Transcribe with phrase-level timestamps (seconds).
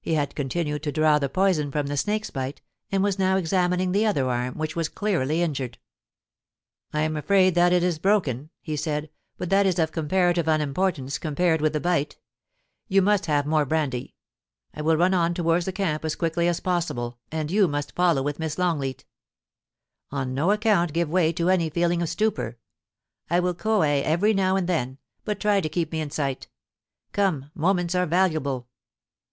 [0.00, 2.60] He had continued to draw the poison from the snake's bite,
[2.92, 5.78] and was now examining the other arm, which was clearly injured.
[6.38, 10.46] * I am afraid that it is broken,' he said;* but that is of comparative
[10.46, 12.16] unimportance, compared with the bite.
[12.86, 14.14] You must have more brandy.
[14.72, 18.22] I will run on towards the camp as quickly as possible, and you must follow
[18.22, 18.94] with Miss Long leaL
[20.12, 22.56] On no account give way to any feeling of stupor.
[23.28, 26.46] I will coo ee every now and then; but try to keep me in sight
[27.10, 28.68] Come— moments are valuable.'